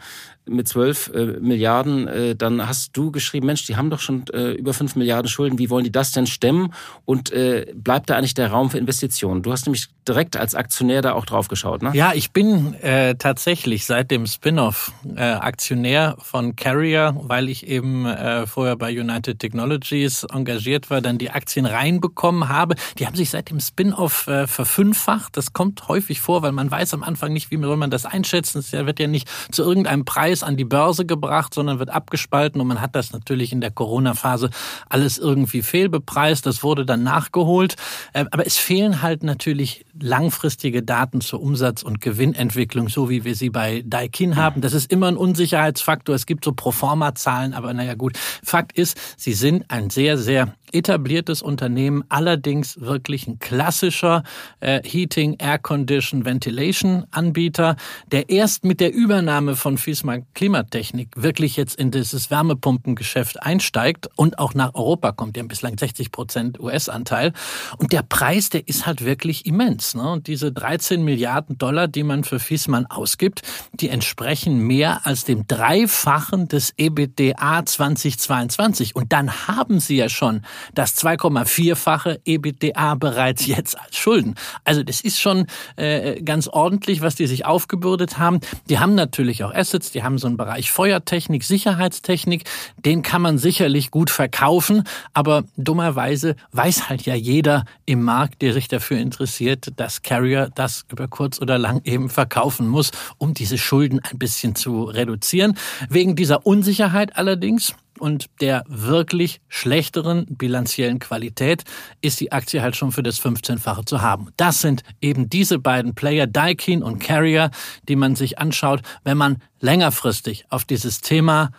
[0.45, 4.51] mit 12 äh, Milliarden, äh, dann hast du geschrieben, Mensch, die haben doch schon äh,
[4.51, 6.73] über 5 Milliarden Schulden, wie wollen die das denn stemmen?
[7.05, 9.43] Und äh, bleibt da eigentlich der Raum für Investitionen?
[9.43, 11.91] Du hast nämlich direkt als Aktionär da auch drauf geschaut, ne?
[11.93, 18.07] Ja, ich bin äh, tatsächlich seit dem Spin-off äh, Aktionär von Carrier, weil ich eben
[18.45, 22.75] vorher bei United Technologies engagiert war, dann die Aktien reinbekommen habe.
[22.97, 25.37] Die haben sich seit dem Spin-off verfünffacht.
[25.37, 28.59] Das kommt häufig vor, weil man weiß am Anfang nicht, wie soll man das einschätzen.
[28.59, 32.61] Es wird ja nicht zu irgendeinem Preis Preis an die Börse gebracht, sondern wird abgespalten
[32.61, 34.49] und man hat das natürlich in der Corona-Phase
[34.87, 36.45] alles irgendwie fehlbepreist.
[36.45, 37.75] Das wurde dann nachgeholt.
[38.13, 43.35] Ähm, aber es fehlen halt natürlich langfristige Daten zur Umsatz- und Gewinnentwicklung, so wie wir
[43.35, 44.61] sie bei Daikin haben.
[44.61, 46.15] Das ist immer ein Unsicherheitsfaktor.
[46.15, 48.17] Es gibt so Proforma-Zahlen, aber naja gut.
[48.41, 54.23] Fakt ist, sie sind ein sehr, sehr etabliertes Unternehmen, allerdings wirklich ein klassischer
[54.61, 57.75] äh, Heating, Air Condition, Ventilation Anbieter,
[58.11, 64.39] der erst mit der Übernahme von Fisma Klimatechnik wirklich jetzt in dieses Wärmepumpengeschäft einsteigt und
[64.39, 65.35] auch nach Europa kommt.
[65.35, 67.33] Die haben bislang 60 Prozent US-Anteil.
[67.77, 69.95] Und der Preis, der ist halt wirklich immens.
[69.95, 70.09] Ne?
[70.09, 73.41] Und diese 13 Milliarden Dollar, die man für Fiesmann ausgibt,
[73.73, 78.95] die entsprechen mehr als dem Dreifachen des EBITDA 2022.
[78.95, 80.41] Und dann haben sie ja schon
[80.73, 84.35] das 2,4-fache EBITDA bereits jetzt als Schulden.
[84.63, 88.39] Also das ist schon äh, ganz ordentlich, was die sich aufgebürdet haben.
[88.69, 92.43] Die haben natürlich auch Assets, die haben so einen Bereich Feuertechnik, Sicherheitstechnik,
[92.77, 98.53] den kann man sicherlich gut verkaufen, aber dummerweise weiß halt ja jeder im Markt, der
[98.53, 103.57] sich dafür interessiert, dass Carrier das über kurz oder lang eben verkaufen muss, um diese
[103.57, 105.57] Schulden ein bisschen zu reduzieren.
[105.89, 111.63] Wegen dieser Unsicherheit allerdings und der wirklich schlechteren bilanziellen Qualität
[112.01, 114.29] ist die Aktie halt schon für das 15-fache zu haben.
[114.37, 117.51] Das sind eben diese beiden Player, Daikin und Carrier,
[117.87, 121.51] die man sich anschaut, wenn man längerfristig auf dieses Thema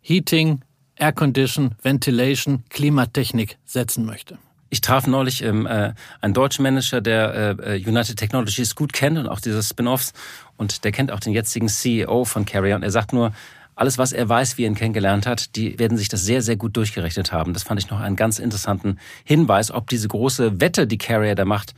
[0.00, 0.60] Heating,
[0.94, 4.38] Air Condition, Ventilation, Klimatechnik setzen möchte.
[4.70, 9.18] Ich traf neulich ähm, äh, einen deutschen Manager, der äh, äh, United Technologies gut kennt
[9.18, 10.12] und auch diese Spin-offs
[10.56, 13.32] und der kennt auch den jetzigen CEO von Carrier und er sagt nur,
[13.78, 16.56] alles, was er weiß, wie er ihn kennengelernt hat, die werden sich das sehr, sehr
[16.56, 17.52] gut durchgerechnet haben.
[17.52, 21.44] Das fand ich noch einen ganz interessanten Hinweis, ob diese große Wette, die Carrier da
[21.44, 21.74] macht,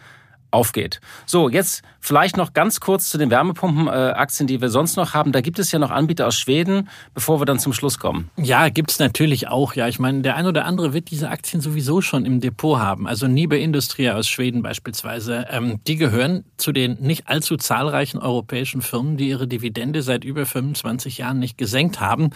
[0.50, 1.00] aufgeht.
[1.26, 5.32] So, jetzt vielleicht noch ganz kurz zu den Wärmepumpenaktien, die wir sonst noch haben.
[5.32, 8.30] Da gibt es ja noch Anbieter aus Schweden, bevor wir dann zum Schluss kommen.
[8.36, 9.74] Ja, gibt's natürlich auch.
[9.74, 13.06] Ja, ich meine, der ein oder andere wird diese Aktien sowieso schon im Depot haben.
[13.06, 15.46] Also Niebe Industrie aus Schweden beispielsweise.
[15.50, 20.46] Ähm, die gehören zu den nicht allzu zahlreichen europäischen Firmen, die ihre Dividende seit über
[20.46, 22.30] 25 Jahren nicht gesenkt haben.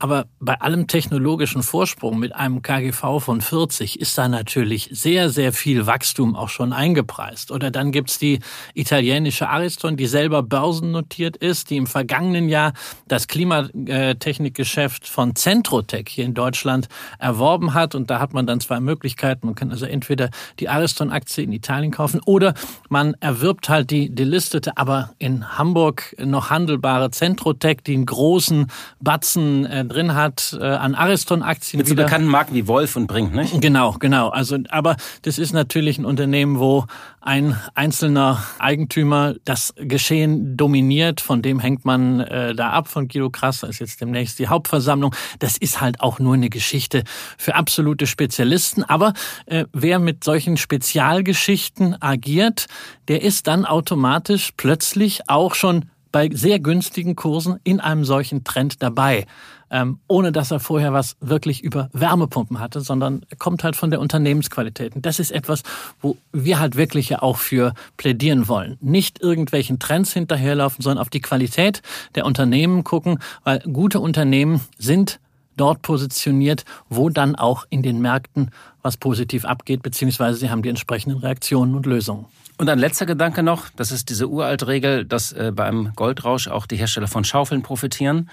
[0.00, 5.52] Aber bei allem technologischen Vorsprung mit einem KGV von 40 ist da natürlich sehr, sehr
[5.52, 7.50] viel Wachstum auch schon eingepreist.
[7.50, 8.38] Oder dann gibt's die
[8.74, 12.74] italienische Ariston, die selber börsennotiert ist, die im vergangenen Jahr
[13.08, 17.96] das Klimatechnikgeschäft von Centrotech hier in Deutschland erworben hat.
[17.96, 19.46] Und da hat man dann zwei Möglichkeiten.
[19.46, 20.30] Man kann also entweder
[20.60, 22.54] die Ariston-Aktie in Italien kaufen oder
[22.88, 28.68] man erwirbt halt die delistete, aber in Hamburg noch handelbare Centrotech, die einen großen
[29.00, 31.78] Batzen drin hat äh, an Ariston-Aktien.
[31.78, 33.60] Mit so bekannten Marken wie Wolf und Brink, nicht?
[33.60, 34.28] Genau, genau.
[34.28, 36.86] Also, aber das ist natürlich ein Unternehmen, wo
[37.20, 41.20] ein einzelner Eigentümer das Geschehen dominiert.
[41.20, 42.88] Von dem hängt man äh, da ab.
[42.88, 45.14] Von Guido Krass ist jetzt demnächst die Hauptversammlung.
[45.38, 47.04] Das ist halt auch nur eine Geschichte
[47.36, 48.82] für absolute Spezialisten.
[48.84, 49.12] Aber
[49.46, 52.66] äh, wer mit solchen Spezialgeschichten agiert,
[53.08, 58.82] der ist dann automatisch plötzlich auch schon bei sehr günstigen Kursen in einem solchen Trend
[58.82, 59.26] dabei
[59.70, 64.00] ähm, ohne dass er vorher was wirklich über Wärmepumpen hatte, sondern kommt halt von der
[64.00, 64.96] Unternehmensqualität.
[64.96, 65.62] Und das ist etwas,
[66.00, 68.78] wo wir halt wirklich ja auch für plädieren wollen.
[68.80, 71.82] Nicht irgendwelchen Trends hinterherlaufen, sondern auf die Qualität
[72.14, 75.20] der Unternehmen gucken, weil gute Unternehmen sind
[75.56, 78.50] dort positioniert, wo dann auch in den Märkten
[78.82, 82.26] was positiv abgeht, beziehungsweise sie haben die entsprechenden Reaktionen und Lösungen.
[82.60, 86.48] Und ein letzter Gedanke noch, das ist diese uralte Regel, dass äh, bei einem Goldrausch
[86.48, 88.28] auch die Hersteller von Schaufeln profitieren.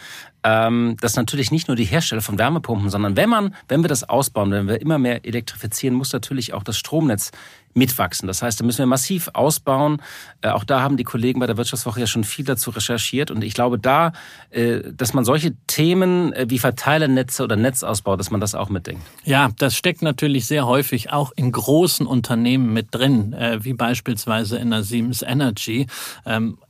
[0.45, 4.07] Ähm, das natürlich nicht nur die Hersteller von Wärmepumpen, sondern wenn man, wenn wir das
[4.07, 7.31] ausbauen, wenn wir immer mehr elektrifizieren, muss natürlich auch das Stromnetz
[7.73, 8.27] mitwachsen.
[8.27, 10.01] Das heißt, da müssen wir massiv ausbauen.
[10.41, 13.31] Äh, auch da haben die Kollegen bei der Wirtschaftswoche ja schon viel dazu recherchiert.
[13.31, 14.13] Und ich glaube da,
[14.51, 19.01] äh, dass man solche Themen äh, wie Verteilernetze oder Netzausbau, dass man das auch mitdenkt.
[19.23, 24.69] Ja, das steckt natürlich sehr häufig auch in großen Unternehmen mit drin, wie beispielsweise in
[24.69, 25.87] der Siemens Energy.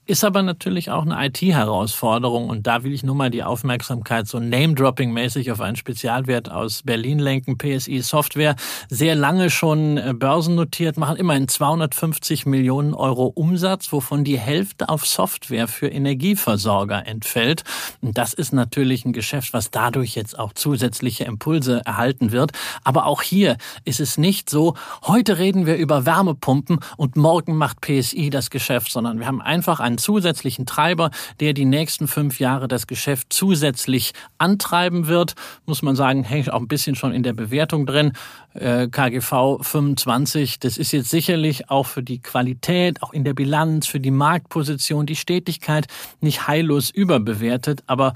[0.08, 4.40] Ist aber natürlich auch eine IT-Herausforderung und da will ich nur mal die Aufmerksamkeit so
[4.40, 7.58] Name-Dropping-mäßig auf einen Spezialwert aus Berlin lenken.
[7.58, 8.56] PSI Software,
[8.88, 15.08] sehr lange schon äh, börsennotiert, machen immerhin 250 Millionen Euro Umsatz, wovon die Hälfte auf
[15.08, 17.64] Software für Energieversorger entfällt.
[18.02, 22.52] Und das ist natürlich ein Geschäft, was dadurch jetzt auch zusätzliche Impulse erhalten wird.
[22.84, 27.82] Aber auch hier ist es nicht so, heute reden wir über Wärmepumpen und morgen macht
[27.82, 32.40] PSI das Geschäft, sondern wir haben einfach ein einen zusätzlichen Treiber, der die nächsten fünf
[32.40, 35.36] Jahre das Geschäft zusätzlich antreiben wird.
[35.66, 38.14] Muss man sagen, hängt auch ein bisschen schon in der Bewertung drin.
[38.54, 43.88] Äh, KGV 25, das ist jetzt sicherlich auch für die Qualität, auch in der Bilanz,
[43.88, 45.88] für die Marktposition, die Stetigkeit
[46.20, 48.14] nicht heillos überbewertet, aber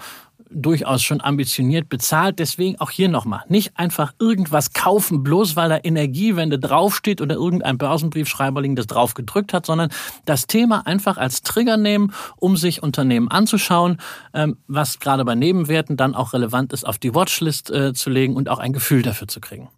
[0.50, 2.40] durchaus schon ambitioniert bezahlt.
[2.40, 7.78] Deswegen auch hier nochmal, nicht einfach irgendwas kaufen, bloß weil da Energiewende draufsteht oder irgendein
[7.78, 9.90] Börsenbriefschreiberling das drauf gedrückt hat, sondern
[10.26, 13.98] das Thema einfach als Trigger nehmen, um sich Unternehmen anzuschauen,
[14.34, 18.36] ähm, was gerade bei Nebenwerten dann auch relevant ist, auf die Watchlist äh, zu legen
[18.36, 19.70] und auch ein Gefühl dafür zu kriegen.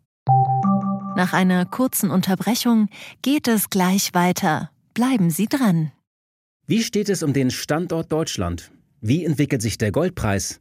[1.15, 2.87] Nach einer kurzen Unterbrechung
[3.21, 4.71] geht es gleich weiter.
[4.93, 5.91] Bleiben Sie dran.
[6.67, 8.71] Wie steht es um den Standort Deutschland?
[9.01, 10.60] Wie entwickelt sich der Goldpreis?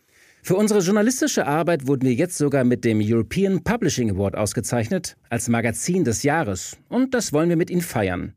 [0.43, 5.49] Für unsere journalistische Arbeit wurden wir jetzt sogar mit dem European Publishing Award ausgezeichnet als
[5.49, 8.33] Magazin des Jahres und das wollen wir mit Ihnen feiern.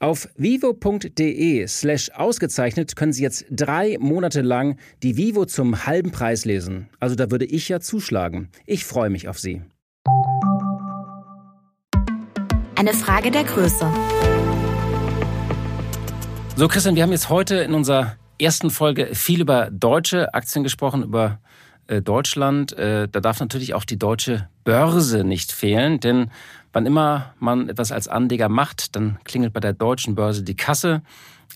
[0.00, 6.44] Auf vivo.de slash ausgezeichnet können Sie jetzt drei Monate lang die Vivo zum halben Preis
[6.44, 6.88] lesen.
[6.98, 8.48] Also da würde ich ja zuschlagen.
[8.66, 9.62] Ich freue mich auf Sie.
[12.74, 13.88] Eine Frage der Größe.
[16.56, 21.02] So, Christian, wir haben jetzt heute in unserer ersten Folge viel über deutsche Aktien gesprochen,
[21.02, 21.38] über
[21.86, 22.72] äh, Deutschland.
[22.72, 26.30] Äh, da darf natürlich auch die deutsche Börse nicht fehlen, denn
[26.72, 31.02] wann immer man etwas als Anleger macht, dann klingelt bei der deutschen Börse die Kasse.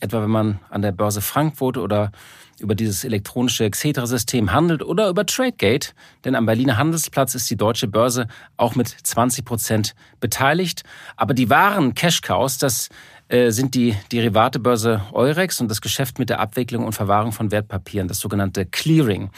[0.00, 2.12] Etwa wenn man an der Börse Frankfurt oder
[2.60, 5.92] über dieses elektronische Xetra-System handelt oder über Tradegate.
[6.24, 10.82] Denn am Berliner Handelsplatz ist die deutsche Börse auch mit 20 Prozent beteiligt.
[11.16, 12.88] Aber die wahren Cash-Cows, das
[13.28, 18.08] äh, sind die Derivatebörse Eurex und das Geschäft mit der Abwicklung und Verwahrung von Wertpapieren,
[18.08, 19.30] das sogenannte Clearing.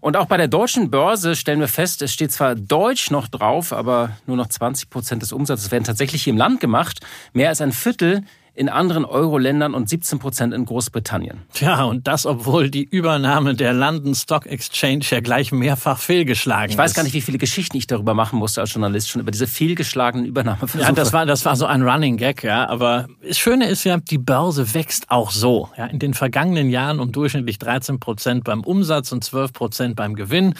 [0.00, 3.72] Und auch bei der deutschen Börse stellen wir fest, es steht zwar Deutsch noch drauf,
[3.72, 7.00] aber nur noch 20 Prozent des Umsatzes werden tatsächlich hier im Land gemacht.
[7.32, 8.22] Mehr als ein Viertel
[8.58, 11.42] in anderen Euro-Ländern und 17 Prozent in Großbritannien.
[11.52, 16.72] Tja, und das, obwohl die Übernahme der London Stock Exchange ja gleich mehrfach fehlgeschlagen ist.
[16.72, 19.30] Ich weiß gar nicht, wie viele Geschichten ich darüber machen musste als Journalist, schon über
[19.30, 20.82] diese fehlgeschlagenen Übernahmeversuche.
[20.82, 22.68] Ja, das war, das war so ein Running Gag, ja.
[22.68, 25.68] Aber das Schöne ist ja, die Börse wächst auch so.
[25.78, 30.16] Ja, in den vergangenen Jahren um durchschnittlich 13 Prozent beim Umsatz und 12 Prozent beim
[30.16, 30.54] Gewinn.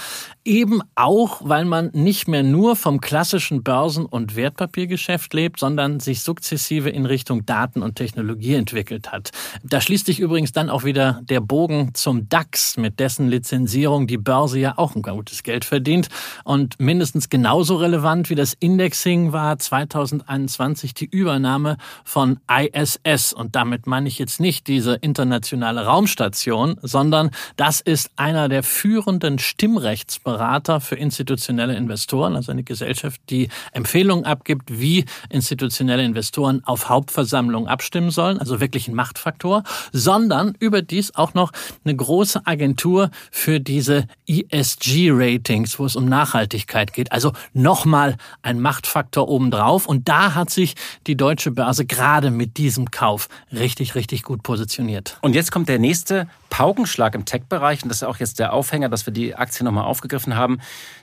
[0.44, 6.22] Eben auch, weil man nicht mehr nur vom klassischen Börsen- und Wertpapiergeschäft lebt, sondern sich
[6.22, 9.30] sukzessive in Richtung Daten und Technologie entwickelt hat.
[9.62, 14.18] Da schließt sich übrigens dann auch wieder der Bogen zum DAX, mit dessen Lizenzierung die
[14.18, 16.08] Börse ja auch ein gutes Geld verdient.
[16.44, 23.32] Und mindestens genauso relevant wie das Indexing war 2021 die Übernahme von ISS.
[23.32, 29.38] Und damit meine ich jetzt nicht diese internationale Raumstation, sondern das ist einer der führenden
[29.38, 37.68] Stimmrechtsberater für institutionelle Investoren, also eine Gesellschaft, die Empfehlungen abgibt, wie institutionelle Investoren auf Hauptversammlungen
[37.78, 39.62] abstimmen sollen, also wirklich ein Machtfaktor,
[39.92, 41.52] sondern überdies auch noch
[41.84, 47.12] eine große Agentur für diese ESG-Ratings, wo es um Nachhaltigkeit geht.
[47.12, 49.86] Also nochmal ein Machtfaktor obendrauf.
[49.86, 50.74] Und da hat sich
[51.06, 55.16] die deutsche Börse gerade mit diesem Kauf richtig, richtig gut positioniert.
[55.22, 57.82] Und jetzt kommt der nächste Paukenschlag im Tech-Bereich.
[57.82, 60.58] Und das ist auch jetzt der Aufhänger, dass wir die Aktie nochmal aufgegriffen haben.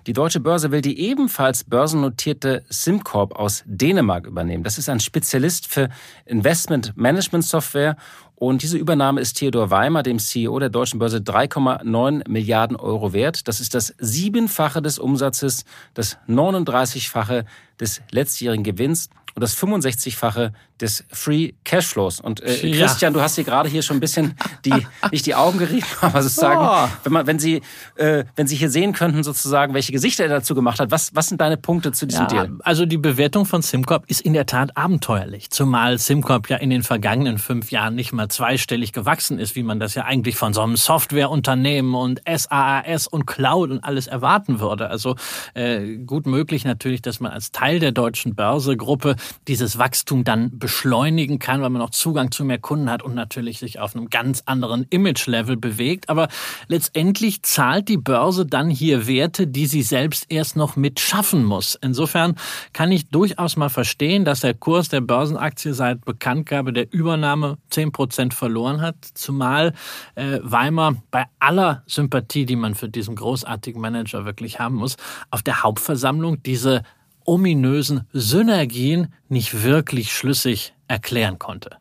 [0.08, 4.64] Die deutsche Börse will die ebenfalls börsennotierte SimCorp aus Dänemark übernehmen.
[4.64, 5.90] Das ist ein Spezialist für
[6.26, 7.96] Investment Management Software.
[8.36, 13.48] Und diese Übernahme ist Theodor Weimer, dem CEO der deutschen Börse, 3,9 Milliarden Euro wert.
[13.48, 17.46] Das ist das Siebenfache des Umsatzes, das 39-fache
[17.80, 22.20] des letztjährigen Gewinns und das 65-fache des Free Cashflows.
[22.20, 22.86] Und äh, ja.
[22.86, 24.36] Christian, du hast hier gerade hier schon ein bisschen
[24.66, 24.74] die,
[25.12, 26.92] nicht die Augen gerieben, aber sozusagen, oh.
[27.04, 27.62] wenn man, wenn Sie,
[27.96, 31.28] äh, wenn Sie hier sehen könnten, sozusagen, welche Gesichter er dazu gemacht hat, was, was
[31.28, 32.52] sind deine Punkte zu diesem ja, Deal?
[32.64, 36.84] Also die Bewertung von SimCorp ist in der Tat abenteuerlich, zumal SimCorp ja in den
[36.84, 40.62] vergangenen fünf Jahren nicht mal zweistellig gewachsen ist, wie man das ja eigentlich von so
[40.62, 44.90] einem Softwareunternehmen und SaaS und Cloud und alles erwarten würde.
[44.90, 45.16] Also
[45.54, 49.16] äh, gut möglich natürlich, dass man als Teil der deutschen Börsegruppe
[49.48, 53.60] dieses Wachstum dann beschleunigen kann, weil man auch Zugang zu mehr Kunden hat und natürlich
[53.60, 56.10] sich auf einem ganz anderen Image-Level bewegt.
[56.10, 56.28] Aber
[56.68, 61.78] letztendlich zahlt die Börse dann hier Werte, die sie selbst erst noch mit schaffen muss.
[61.84, 62.34] Insofern
[62.74, 67.92] kann ich durchaus mal verstehen, dass der Kurs der Börsenaktie seit Bekanntgabe der Übernahme zehn
[67.92, 69.74] Prozent verloren hat, zumal
[70.16, 74.98] äh, Weimar bei aller Sympathie, die man für diesen großartigen Manager wirklich haben muss,
[75.30, 76.82] auf der Hauptversammlung diese
[77.26, 81.78] ominösen Synergien nicht wirklich schlüssig erklären konnte.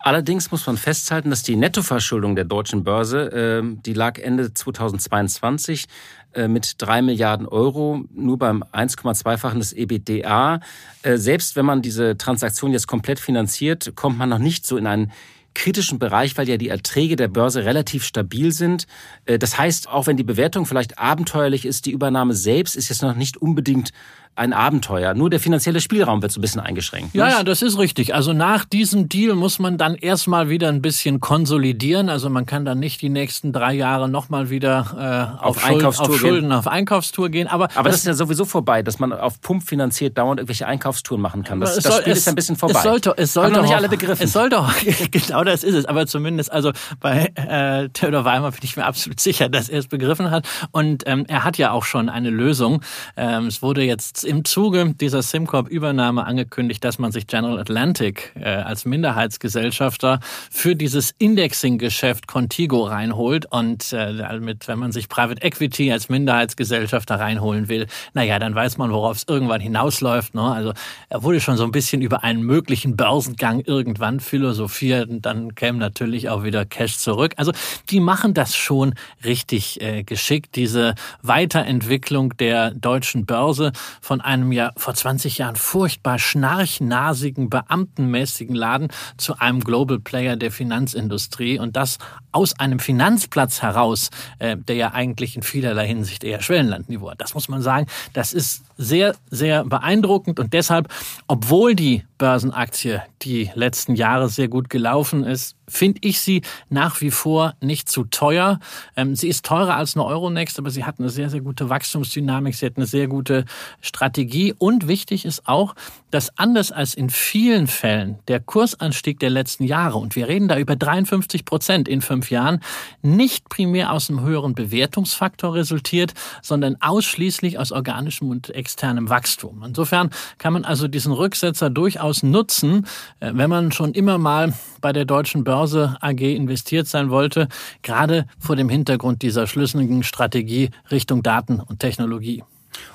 [0.00, 5.86] Allerdings muss man festhalten, dass die Nettoverschuldung der deutschen Börse, äh, die lag Ende 2022
[6.34, 10.60] äh, mit drei Milliarden Euro, nur beim 1,2-fachen des EBITDA.
[11.02, 14.86] Äh, selbst wenn man diese Transaktion jetzt komplett finanziert, kommt man noch nicht so in
[14.86, 15.12] einen
[15.54, 18.86] kritischen Bereich, weil ja die Erträge der Börse relativ stabil sind.
[19.24, 23.02] Äh, das heißt, auch wenn die Bewertung vielleicht abenteuerlich ist, die Übernahme selbst ist jetzt
[23.02, 23.90] noch nicht unbedingt
[24.38, 25.14] ein Abenteuer.
[25.14, 27.14] Nur der finanzielle Spielraum wird so ein bisschen eingeschränkt.
[27.14, 28.14] Ja, ja, das ist richtig.
[28.14, 32.08] Also nach diesem Deal muss man dann erstmal wieder ein bisschen konsolidieren.
[32.08, 36.08] Also man kann dann nicht die nächsten drei Jahre nochmal wieder äh, auf, auf, Einkaufstour
[36.10, 36.52] auf Schulden, gehen.
[36.52, 37.48] auf Einkaufstour gehen.
[37.48, 40.66] Aber, aber das, das, ist ja sowieso vorbei, dass man auf Pump finanziert dauernd irgendwelche
[40.66, 41.60] Einkaufstouren machen kann.
[41.60, 42.78] Das, das soll, Spiel es, ist ein bisschen vorbei.
[42.78, 44.22] Es sollte, es sollte Haben noch nicht alle begriffen.
[44.22, 44.72] Es soll doch,
[45.10, 45.84] genau das ist es.
[45.84, 49.88] Aber zumindest, also bei äh, Theodor Weimer bin ich mir absolut sicher, dass er es
[49.88, 50.46] begriffen hat.
[50.70, 52.82] Und ähm, er hat ja auch schon eine Lösung.
[53.16, 58.44] Ähm, es wurde jetzt im Zuge dieser SimCorp-Übernahme angekündigt, dass man sich General Atlantic äh,
[58.44, 60.20] als Minderheitsgesellschafter
[60.50, 63.46] für dieses Indexing-Geschäft Contigo reinholt.
[63.46, 68.76] Und äh, mit, wenn man sich Private Equity als Minderheitsgesellschafter reinholen will, naja, dann weiß
[68.76, 70.34] man, worauf es irgendwann hinausläuft.
[70.34, 70.42] Ne?
[70.42, 70.72] Also
[71.08, 75.78] er wurde schon so ein bisschen über einen möglichen Börsengang irgendwann philosophiert und dann käme
[75.78, 77.32] natürlich auch wieder Cash zurück.
[77.36, 77.52] Also
[77.88, 83.72] die machen das schon richtig äh, geschickt, diese Weiterentwicklung der deutschen Börse
[84.08, 88.88] von einem ja vor 20 Jahren furchtbar schnarchnasigen, beamtenmäßigen Laden
[89.18, 91.98] zu einem Global Player der Finanzindustrie und das
[92.32, 97.20] aus einem Finanzplatz heraus, äh, der ja eigentlich in vielerlei Hinsicht eher Schwellenlandniveau hat.
[97.20, 100.88] Das muss man sagen, das ist sehr, sehr beeindruckend und deshalb,
[101.26, 107.10] obwohl die Börsenaktie die letzten Jahre sehr gut gelaufen ist, finde ich sie nach wie
[107.10, 108.58] vor nicht zu teuer.
[108.96, 112.54] Ähm, sie ist teurer als eine Euronext, aber sie hat eine sehr, sehr gute Wachstumsdynamik,
[112.54, 113.44] sie hat eine sehr gute
[113.80, 115.74] Strategie und wichtig ist auch,
[116.10, 120.58] dass anders als in vielen Fällen der Kursanstieg der letzten Jahre, und wir reden da
[120.58, 122.60] über 53 Prozent in fünf Jahren,
[123.02, 129.62] nicht primär aus einem höheren Bewertungsfaktor resultiert, sondern ausschließlich aus organischem und externem Wachstum.
[129.64, 132.86] Insofern kann man also diesen Rücksetzer durchaus nutzen,
[133.20, 137.48] äh, wenn man schon immer mal bei der Deutschen Börse AG investiert sein wollte,
[137.82, 142.42] gerade vor dem Hintergrund dieser schlüssigen Strategie Richtung Daten und Technologie.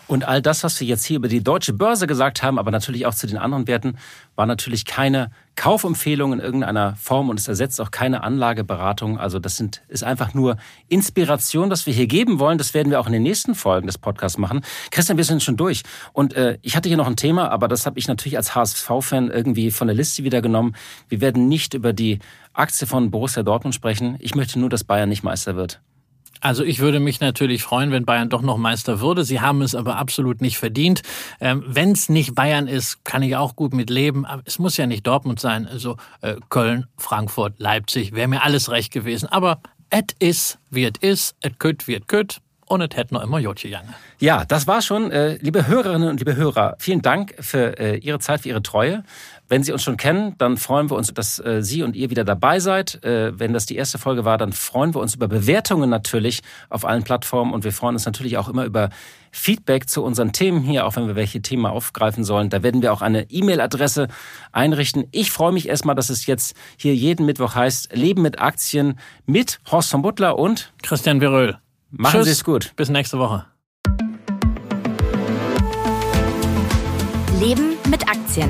[0.08, 3.06] Und all das, was wir jetzt hier über die deutsche Börse gesagt haben, aber natürlich
[3.06, 3.98] auch zu den anderen Werten,
[4.36, 9.18] war natürlich keine Kaufempfehlung in irgendeiner Form und es ersetzt auch keine Anlageberatung.
[9.18, 10.58] Also das sind, ist einfach nur
[10.90, 12.58] Inspiration, was wir hier geben wollen.
[12.58, 14.62] Das werden wir auch in den nächsten Folgen des Podcasts machen.
[14.92, 15.84] Christian, wir sind schon durch.
[16.12, 19.32] Und äh, ich hatte hier noch ein Thema, aber das habe ich natürlich als HSV-Fan
[19.32, 20.76] irgendwie von der Liste wieder genommen.
[21.08, 22.20] Wir werden nicht über die
[22.54, 24.18] Aktie von Borussia Dortmund sprechen.
[24.20, 25.82] Ich möchte nur, dass Bayern nicht Meister wird.
[26.44, 29.24] Also ich würde mich natürlich freuen, wenn Bayern doch noch Meister würde.
[29.24, 31.02] Sie haben es aber absolut nicht verdient.
[31.40, 34.26] Ähm, wenn es nicht Bayern ist, kann ich auch gut mit leben.
[34.26, 35.66] Aber es muss ja nicht Dortmund sein.
[35.66, 39.30] Also äh, Köln, Frankfurt, Leipzig, wäre mir alles recht gewesen.
[39.30, 42.42] Aber et is, wie et is, et kütt, wie et kütt.
[42.66, 43.94] Und et hätt noch immer Jotje Jange.
[44.20, 46.76] Ja, das war schon, äh, liebe Hörerinnen und liebe Hörer.
[46.80, 49.04] Vielen Dank für äh, Ihre Zeit, für Ihre Treue.
[49.54, 52.24] Wenn Sie uns schon kennen, dann freuen wir uns, dass äh, Sie und ihr wieder
[52.24, 53.04] dabei seid.
[53.04, 56.42] Äh, wenn das die erste Folge war, dann freuen wir uns über Bewertungen natürlich
[56.72, 58.90] auf allen Plattformen und wir freuen uns natürlich auch immer über
[59.32, 62.50] Feedback zu unseren Themen hier, auch wenn wir welche Themen aufgreifen sollen.
[62.50, 64.08] Da werden wir auch eine E-Mail-Adresse
[64.52, 65.06] einrichten.
[65.12, 68.98] Ich freue mich erstmal, dass es jetzt hier jeden Mittwoch heißt Leben mit Aktien
[69.28, 71.60] mit Horst von Butler und Christian Veröhl.
[71.92, 72.74] Machen Sie es gut.
[72.76, 73.46] Bis nächste Woche.
[77.40, 78.50] Leben mit Aktien